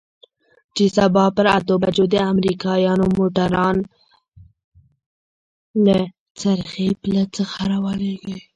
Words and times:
چې 0.75 0.83
سبا 0.97 1.23
پر 1.35 1.45
اتو 1.57 1.75
بجو 1.83 2.05
د 2.13 2.15
امريکايانو 2.31 3.05
موټران 3.17 3.77
له 5.85 5.99
څرخي 6.39 6.87
پله 7.01 7.23
څخه 7.37 7.59
روانېږي. 7.73 8.37